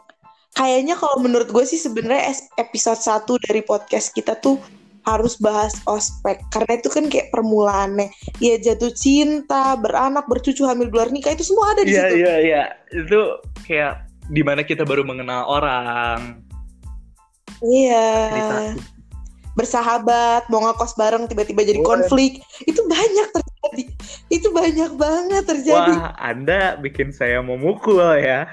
Kayaknya 0.51 1.00
kalau 1.00 1.24
menurut 1.24 1.48
gue 1.48 1.63
sih 1.63 1.80
sebenarnya 1.80 2.36
episode 2.60 3.00
1 3.00 3.24
dari 3.48 3.62
podcast 3.63 4.12
kita 4.12 4.36
tuh 4.41 4.60
harus 5.08 5.39
bahas 5.39 5.74
ospek. 5.88 6.44
Karena 6.51 6.77
itu 6.77 6.89
kan 6.91 7.08
kayak 7.08 7.32
permulaannya. 7.32 8.12
Ya 8.44 8.60
jatuh 8.60 8.91
cinta 8.94 9.80
beranak 9.80 10.27
bercucu 10.27 10.68
hamil 10.68 10.91
luar 10.91 11.10
nikah 11.10 11.34
itu 11.34 11.48
semua 11.48 11.74
ada 11.74 11.82
di 11.88 11.96
yeah, 11.96 12.10
situ. 12.10 12.15
iya 12.22 12.36
iya. 12.44 12.63
Itu 12.91 13.22
kayak 13.65 13.94
di 14.30 14.41
mana 14.44 14.62
kita 14.62 14.84
baru 14.84 15.08
mengenal 15.08 15.48
orang. 15.48 16.44
Iya 17.62 18.75
bersahabat 19.53 20.48
mau 20.48 20.63
ngekos 20.63 20.96
bareng 20.96 21.27
tiba-tiba 21.27 21.67
jadi 21.67 21.81
konflik. 21.84 22.39
Itu 22.63 22.88
banyak 22.88 23.27
terjadi. 23.36 23.84
Itu 24.31 24.48
banyak 24.55 24.91
banget 24.96 25.43
terjadi. 25.48 25.91
Wah 25.91 26.15
anda 26.20 26.79
bikin 26.79 27.12
saya 27.12 27.43
memukul 27.43 28.00
ya. 28.20 28.48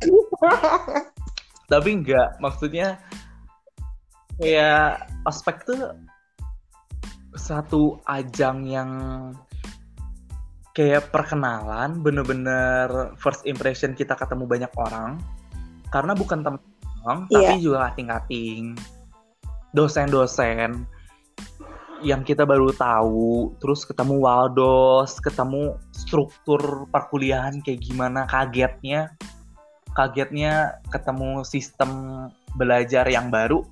Tapi 1.72 1.88
enggak 1.90 2.38
maksudnya 2.38 2.98
kayak 4.38 5.06
aspek 5.26 5.62
tuh 5.66 5.94
satu 7.38 8.02
ajang 8.10 8.66
yang 8.66 8.90
kayak 10.74 11.10
perkenalan 11.10 11.98
bener-bener 12.02 13.14
first 13.18 13.42
impression 13.46 13.94
kita 13.98 14.14
ketemu 14.14 14.46
banyak 14.46 14.72
orang. 14.78 15.18
Karena 15.90 16.14
bukan 16.14 16.46
teman 16.46 17.26
yeah. 17.30 17.50
tapi 17.50 17.54
juga 17.58 17.90
kating-kating 17.90 18.78
dosen-dosen 19.76 20.86
yang 22.00 22.24
kita 22.24 22.48
baru 22.48 22.72
tahu, 22.72 23.52
terus 23.60 23.84
ketemu 23.84 24.24
Waldos, 24.24 25.20
ketemu 25.20 25.76
struktur 25.92 26.88
perkuliahan 26.88 27.60
kayak 27.60 27.80
gimana, 27.84 28.24
kagetnya. 28.24 29.12
kagetnya 29.90 30.78
ketemu 30.94 31.42
sistem 31.42 31.90
belajar 32.54 33.10
yang 33.10 33.26
baru 33.26 33.66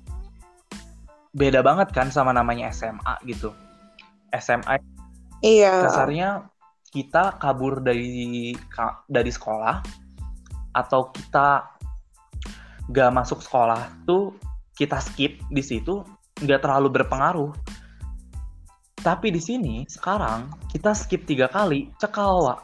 beda 1.31 1.61
banget 1.61 1.95
kan 1.95 2.09
sama 2.09 2.35
namanya 2.35 2.67
SMA 2.75 3.15
gitu 3.23 3.53
SMA 4.35 4.83
Iya. 5.39 5.87
kasarnya 5.87 6.51
kita 6.91 7.39
kabur 7.39 7.79
dari 7.79 8.51
dari 9.07 9.31
sekolah 9.31 9.79
atau 10.75 11.15
kita 11.15 11.63
gak 12.91 13.11
masuk 13.15 13.39
sekolah 13.39 13.87
tuh 14.03 14.35
kita 14.79 15.03
skip 15.03 15.43
di 15.51 15.59
situ 15.59 15.99
nggak 16.39 16.63
terlalu 16.63 16.87
berpengaruh. 16.95 17.51
Tapi 19.03 19.27
di 19.35 19.43
sini 19.43 19.83
sekarang 19.91 20.47
kita 20.71 20.95
skip 20.95 21.27
tiga 21.27 21.51
kali 21.51 21.91
cekal 21.99 22.47
Wak. 22.47 22.59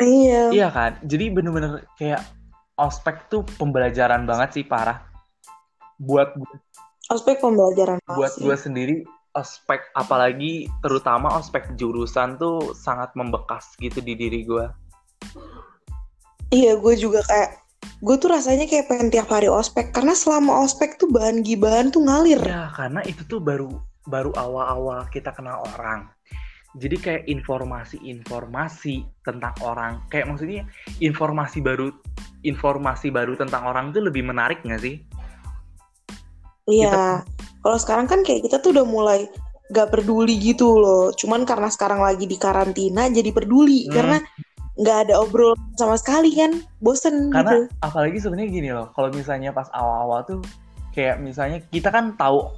Iya. 0.00 0.52
iya 0.52 0.68
kan? 0.72 0.96
Jadi 1.04 1.32
bener-bener 1.32 1.84
kayak 2.00 2.24
ospek 2.80 3.28
tuh 3.28 3.44
pembelajaran 3.60 4.24
banget 4.24 4.60
sih 4.60 4.64
parah. 4.64 5.04
Buat 6.00 6.36
Aspek 7.06 7.38
pembelajaran 7.38 8.02
buat 8.18 8.34
gue 8.34 8.56
sendiri 8.58 9.06
ospek 9.38 9.78
apalagi 9.94 10.66
terutama 10.82 11.38
ospek 11.38 11.78
jurusan 11.78 12.34
tuh 12.34 12.74
sangat 12.74 13.14
membekas 13.14 13.78
gitu 13.78 14.02
di 14.02 14.18
diri 14.18 14.42
gue 14.42 14.66
Iya, 16.50 16.78
gue 16.78 16.94
juga 16.94 17.26
kayak 17.26 17.65
gue 18.04 18.16
tuh 18.20 18.28
rasanya 18.30 18.66
kayak 18.68 18.86
pengen 18.90 19.08
tiap 19.08 19.28
hari 19.32 19.48
ospek 19.50 19.90
karena 19.90 20.12
selama 20.12 20.62
ospek 20.64 21.00
tuh 21.00 21.08
bahan 21.08 21.40
gibahan 21.40 21.88
tuh 21.88 22.04
ngalir. 22.04 22.40
ya 22.44 22.68
karena 22.74 23.00
itu 23.06 23.22
tuh 23.24 23.40
baru 23.40 23.72
baru 24.06 24.30
awal-awal 24.36 25.08
kita 25.10 25.34
kenal 25.34 25.64
orang 25.74 26.06
jadi 26.76 26.96
kayak 27.00 27.22
informasi-informasi 27.26 29.08
tentang 29.24 29.56
orang 29.64 30.04
kayak 30.12 30.28
maksudnya 30.28 30.68
informasi 31.00 31.64
baru 31.64 31.88
informasi 32.44 33.08
baru 33.08 33.34
tentang 33.34 33.64
orang 33.64 33.90
tuh 33.90 34.04
lebih 34.04 34.22
menarik 34.28 34.60
nggak 34.62 34.82
sih 34.82 34.96
Iya. 36.66 37.22
Kalau 37.62 37.78
sekarang 37.78 38.06
kan 38.10 38.20
kayak 38.26 38.50
kita 38.50 38.58
tuh 38.58 38.74
udah 38.74 38.86
mulai 38.86 39.30
gak 39.70 39.90
peduli 39.90 40.34
gitu 40.38 40.78
loh. 40.78 41.14
Cuman 41.14 41.46
karena 41.46 41.70
sekarang 41.70 42.02
lagi 42.02 42.26
di 42.26 42.34
karantina 42.38 43.06
jadi 43.06 43.30
peduli 43.30 43.86
Hmm. 43.86 43.94
karena 43.94 44.18
nggak 44.76 44.98
ada 45.04 45.14
obrolan 45.18 45.56
sama 45.74 45.96
sekali 45.96 46.32
kan. 46.32 46.60
Bosen 46.78 47.28
karena 47.28 47.52
gitu. 47.56 47.60
apalagi 47.80 48.18
sebenarnya 48.18 48.50
gini 48.50 48.68
loh 48.70 48.92
kalau 48.92 49.08
misalnya 49.10 49.50
pas 49.50 49.68
awal-awal 49.70 50.20
tuh 50.22 50.40
kayak 50.90 51.16
misalnya 51.18 51.60
kita 51.66 51.88
kan 51.88 52.12
tahu 52.14 52.48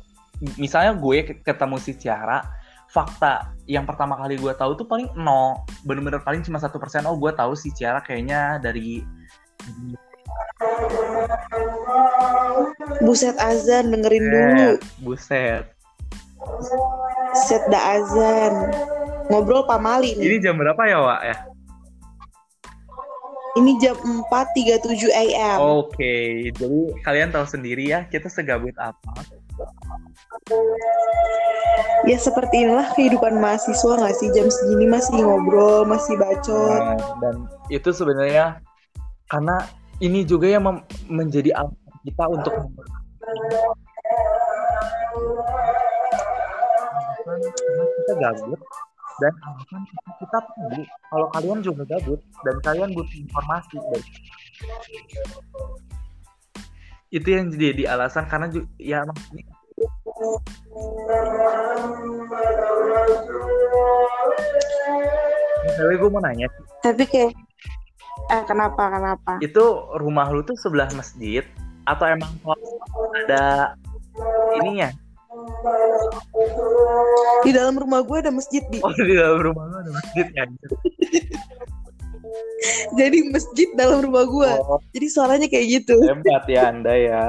misalnya 0.55 0.95
gue 0.95 1.19
ke- 1.25 1.41
ketemu 1.41 1.77
si 1.77 1.95
Ciara 1.95 2.43
fakta 2.89 3.51
yang 3.65 3.85
pertama 3.85 4.15
kali 4.15 4.35
gue 4.35 4.51
tahu 4.53 4.73
tuh 4.75 4.85
paling 4.85 5.11
nol 5.15 5.59
bener-bener 5.83 6.19
paling 6.19 6.41
cuma 6.41 6.57
satu 6.57 6.77
persen 6.77 7.03
oh 7.03 7.15
gue 7.15 7.31
tahu 7.31 7.53
si 7.53 7.71
Ciara 7.71 7.99
kayaknya 7.99 8.59
dari 8.59 9.03
Buset 13.01 13.37
azan 13.37 13.91
dengerin 13.91 14.23
Eh, 14.23 14.31
dulu. 14.31 14.71
buset 15.05 15.65
Set 17.37 17.63
da 17.67 17.95
azan. 17.95 18.73
Ngobrol 19.29 19.63
pamali 19.65 20.15
nih. 20.15 20.25
ini 20.25 20.37
jam 20.39 20.57
berapa 20.57 20.81
ya 20.83 20.99
Wak 20.99 21.21
ya 21.23 21.37
Ini 23.59 23.73
jam 23.83 23.97
4.37 24.31 25.11
AM. 25.11 25.59
oke 25.59 26.15
jadi 26.55 26.81
kalian 27.03 27.35
tahu 27.35 27.43
sendiri 27.43 27.91
ya 27.91 28.07
kita 28.07 28.31
segabut 28.31 28.75
apa 28.79 29.27
Ya 32.07 32.17
seperti 32.17 32.65
inilah 32.65 32.89
kehidupan 32.95 33.37
mahasiswa 33.43 34.01
nggak 34.01 34.17
sih 34.17 34.29
jam 34.33 34.49
segini 34.49 34.89
masih 34.89 35.21
ngobrol, 35.21 35.85
masih 35.85 36.17
bacot. 36.17 36.81
Nah, 36.81 36.97
dan 37.21 37.37
itu 37.69 37.91
sebenarnya 37.93 38.63
karena 39.29 39.61
ini 40.01 40.25
juga 40.25 40.49
yang 40.49 40.65
menjadi 41.11 41.53
alasan 41.59 41.97
kita 42.07 42.25
untuk 42.33 42.55
kita 47.99 48.13
gabut 48.17 48.61
dan 49.19 49.35
alasan 49.43 49.83
kita, 49.83 50.11
kita 50.23 50.39
tahu 50.55 50.83
kalau 51.11 51.27
kalian 51.35 51.59
juga 51.63 51.83
gabut 51.91 52.21
dan 52.47 52.57
kalian 52.63 52.91
butuh 52.95 53.17
informasi 53.19 53.77
dan 53.79 54.03
itu 57.09 57.29
yang 57.29 57.47
jadi 57.51 57.83
alasan 57.99 58.25
karena 58.31 58.47
ju- 58.53 58.69
ya 58.79 59.03
maksudnya 59.03 59.45
misalnya 65.67 65.97
gue 65.99 66.11
mau 66.11 66.23
nanya 66.23 66.47
Tapi 66.83 67.05
kayak 67.07 67.33
eh 68.29 68.43
kenapa 68.45 68.83
kenapa? 68.93 69.33
itu 69.41 69.65
rumah 69.99 70.29
lu 70.31 70.45
tuh 70.45 70.59
sebelah 70.59 70.91
masjid 70.95 71.43
atau 71.89 72.05
emang 72.07 72.29
ada 73.25 73.73
ininya 74.61 74.93
Di 77.45 77.51
dalam 77.55 77.75
rumah 77.79 78.01
gue 78.03 78.17
ada 78.19 78.33
masjid 78.35 78.63
di. 78.69 78.79
oh 78.83 78.93
di 78.95 79.15
dalam 79.15 79.39
rumah 79.43 79.65
lu 79.71 79.77
ada 79.81 79.93
masjid 79.93 80.27
ya 80.35 80.45
Jadi 82.99 83.19
masjid 83.31 83.69
dalam 83.79 84.03
rumah 84.05 84.27
gue. 84.27 84.51
oh, 84.67 84.83
Jadi 84.93 85.07
suaranya 85.09 85.47
kayak 85.47 85.67
gitu. 85.83 85.97
hebat 86.03 86.45
ya 86.51 86.63
anda 86.69 86.95
ya 86.95 87.27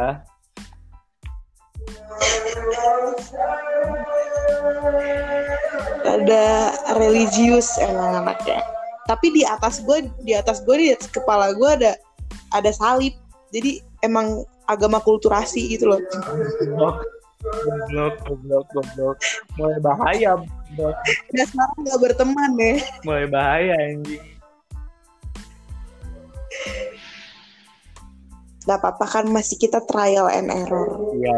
Ada 6.09 6.73
religius 6.97 7.77
emang 7.79 8.25
anaknya. 8.25 8.65
Tapi 9.05 9.31
di 9.33 9.41
atas 9.45 9.81
gue, 9.85 10.09
di 10.25 10.33
atas 10.35 10.61
gue 10.65 10.75
di 10.77 10.89
atas 10.93 11.09
kepala 11.09 11.53
gue 11.53 11.69
ada 11.69 11.91
ada 12.51 12.71
salib. 12.73 13.13
Jadi 13.53 13.81
emang 14.01 14.43
agama 14.69 15.01
kulturasi 15.01 15.77
gitu 15.77 15.89
loh. 15.89 16.01
goblok 16.61 17.18
goblok 17.39 18.15
goblok 18.27 18.65
goblok 18.75 19.17
mulai 19.55 19.79
bahaya 19.79 20.35
goblok. 20.75 20.95
Udah 21.31 21.45
sekarang 21.47 21.79
gak 21.87 21.99
berteman 22.03 22.51
ya. 22.59 22.73
mulai 23.07 23.25
bahaya 23.31 23.73
anjing 23.79 24.23
Gak 28.67 28.77
apa-apa 28.85 29.05
kan 29.07 29.25
masih 29.31 29.57
kita 29.57 29.81
trial 29.89 30.29
and 30.29 30.51
error. 30.51 30.93
iya. 31.17 31.33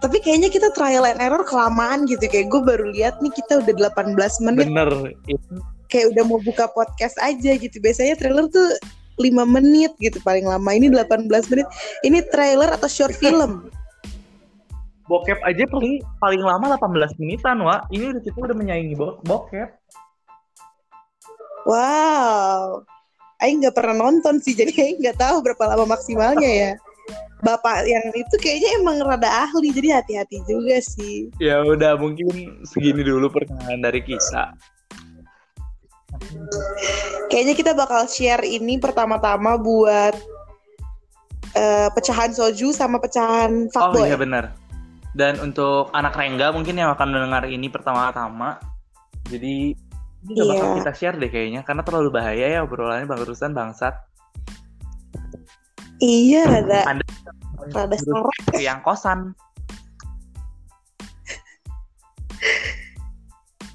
Tapi 0.00 0.16
kayaknya 0.24 0.48
kita 0.48 0.72
trial 0.72 1.04
and 1.04 1.20
error 1.20 1.44
kelamaan 1.44 2.08
gitu. 2.08 2.24
Kayak 2.24 2.48
gue 2.48 2.60
baru 2.64 2.86
lihat 2.88 3.20
nih 3.20 3.28
kita 3.36 3.60
udah 3.60 3.92
18 3.92 4.16
menit. 4.48 4.64
bener 4.72 4.90
itu 5.28 5.60
Kayak 5.92 6.16
udah 6.16 6.24
mau 6.24 6.40
buka 6.40 6.72
podcast 6.72 7.20
aja 7.20 7.52
gitu. 7.52 7.76
Biasanya 7.84 8.16
trailer 8.16 8.48
tuh 8.48 8.80
5 9.20 9.28
menit 9.44 9.92
gitu 10.00 10.16
paling 10.24 10.48
lama. 10.48 10.70
Ini 10.72 10.88
18 10.88 11.28
menit. 11.52 11.68
Ini 12.00 12.24
trailer 12.32 12.72
atau 12.72 12.88
short 12.88 13.12
film? 13.20 13.68
Bokep 15.10 15.42
aja 15.42 15.66
paling 15.66 15.98
paling 16.22 16.38
lama 16.38 16.78
18 16.78 17.18
menitan 17.18 17.58
wa 17.58 17.82
ini 17.90 18.14
udah 18.14 18.22
kita 18.22 18.38
udah 18.38 18.54
menyaingi 18.56 18.94
bo 18.94 19.18
bokep 19.26 19.74
Wow. 21.68 22.88
Aing 23.44 23.60
nggak 23.60 23.76
pernah 23.76 24.08
nonton 24.08 24.40
sih, 24.40 24.56
jadi 24.60 24.72
Aing 24.72 25.04
nggak 25.04 25.20
tahu 25.20 25.44
berapa 25.44 25.60
lama 25.76 25.92
maksimalnya 25.92 26.48
ya. 26.48 26.72
Bapak 27.44 27.88
yang 27.88 28.04
itu 28.16 28.36
kayaknya 28.40 28.80
emang 28.80 29.00
rada 29.00 29.28
ahli, 29.28 29.72
jadi 29.72 30.00
hati-hati 30.00 30.44
juga 30.44 30.76
sih. 30.80 31.32
ya 31.40 31.64
udah 31.64 31.96
mungkin 31.96 32.60
segini 32.68 33.00
dulu 33.00 33.32
perkenalan 33.32 33.80
dari 33.80 34.00
kisah 34.04 34.52
Kayaknya 37.32 37.54
kita 37.56 37.72
bakal 37.72 38.04
share 38.10 38.44
ini 38.44 38.76
pertama-tama 38.76 39.56
buat 39.56 40.14
eh, 41.56 41.88
pecahan 41.96 42.34
soju 42.34 42.76
sama 42.76 43.00
pecahan 43.00 43.68
Oh 43.68 43.72
fuckboy. 43.72 44.04
iya 44.10 44.18
benar. 44.20 44.52
Dan 45.10 45.42
untuk 45.42 45.90
anak 45.90 46.14
Rengga 46.14 46.54
mungkin 46.54 46.78
yang 46.78 46.94
akan 46.94 47.08
mendengar 47.10 47.42
ini 47.50 47.66
pertama-tama, 47.66 48.62
jadi 49.26 49.74
ini 50.20 50.36
gak 50.36 50.46
bakal 50.46 50.66
Iya. 50.68 50.76
kita 50.84 50.92
share 50.94 51.16
deh 51.16 51.30
kayaknya 51.32 51.60
karena 51.64 51.82
terlalu 51.82 52.08
bahaya 52.12 52.46
ya 52.46 52.60
obrolannya 52.62 53.08
bang 53.08 53.20
urusan 53.24 53.56
bangsat. 53.56 53.94
Iya, 56.00 56.48
rada 56.48 56.80
Anda 56.88 57.04
rada 57.72 57.96
yang 58.56 58.80
kosan. 58.84 59.36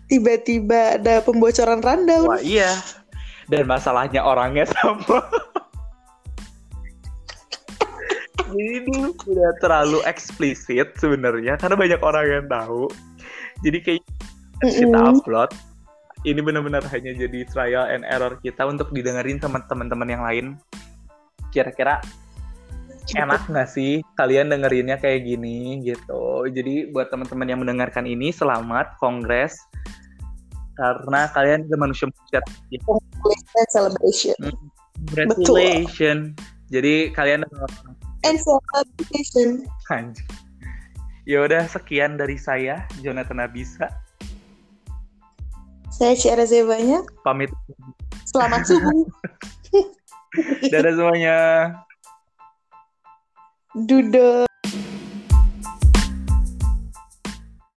Tiba-tiba 0.05 1.01
ada 1.01 1.21
pembocoran 1.25 1.81
rundown. 1.81 2.29
Wah 2.29 2.41
iya. 2.41 2.77
Dan 3.49 3.65
masalahnya 3.65 4.21
orangnya 4.21 4.69
sama. 4.69 5.21
Ini 8.55 9.11
udah 9.11 9.51
terlalu 9.59 9.99
eksplisit 10.07 10.95
sebenarnya 10.97 11.59
karena 11.59 11.75
banyak 11.75 12.01
orang 12.01 12.25
yang 12.25 12.45
tahu. 12.47 12.87
Jadi 13.63 13.77
kayak 13.83 14.03
kita 14.63 14.87
Mm-mm. 14.87 15.19
upload 15.19 15.51
ini 16.25 16.41
benar-benar 16.41 16.81
hanya 16.89 17.13
jadi 17.13 17.45
trial 17.45 17.85
and 17.85 18.01
error 18.09 18.41
kita 18.41 18.65
untuk 18.65 18.89
didengerin 18.89 19.37
teman-teman 19.37 20.09
yang 20.09 20.23
lain. 20.25 20.45
Kira-kira 21.53 22.01
enak 23.13 23.45
nggak 23.45 23.69
sih 23.69 24.01
kalian 24.17 24.49
dengerinnya 24.49 24.97
kayak 24.97 25.29
gini 25.29 25.85
gitu. 25.85 26.49
Jadi 26.49 26.89
buat 26.89 27.13
teman-teman 27.13 27.45
yang 27.45 27.61
mendengarkan 27.61 28.09
ini 28.09 28.33
selamat 28.33 28.97
kongres 28.97 29.61
karena 30.75 31.29
kalian 31.31 31.69
adalah 31.69 31.87
manusia 31.87 32.09
manusia 32.09 32.39
Congratulations 32.83 33.69
celebration. 33.71 34.37
Hmm. 34.41 34.67
Congratulations. 35.13 36.23
Jadi 36.73 37.13
kalian 37.13 37.45
And 38.25 38.41
celebration. 38.41 39.69
Anjir. 39.93 40.25
Ya 41.25 41.41
udah 41.45 41.65
sekian 41.69 42.17
dari 42.17 42.37
saya 42.37 42.85
Jonathan 43.01 43.45
Abisa. 43.45 43.89
Saya 45.93 46.17
Ciara 46.17 46.45
Zebanya. 46.45 47.05
Pamit. 47.21 47.53
Selamat 48.25 48.65
subuh. 48.65 49.05
Dadah 50.73 50.93
semuanya. 50.93 51.37
Dudo. 53.73 54.45